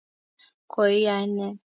koi 0.71 0.97
ainet 1.15 1.57